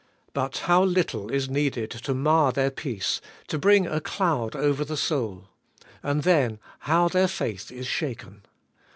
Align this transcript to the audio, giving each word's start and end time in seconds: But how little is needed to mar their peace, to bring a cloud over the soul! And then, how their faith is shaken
But 0.33 0.57
how 0.65 0.83
little 0.83 1.29
is 1.31 1.47
needed 1.47 1.91
to 1.91 2.15
mar 2.15 2.51
their 2.51 2.71
peace, 2.71 3.21
to 3.49 3.59
bring 3.59 3.85
a 3.85 4.01
cloud 4.01 4.55
over 4.55 4.83
the 4.83 4.97
soul! 4.97 5.49
And 6.01 6.23
then, 6.23 6.57
how 6.89 7.07
their 7.07 7.27
faith 7.27 7.69
is 7.71 7.85
shaken 7.85 8.41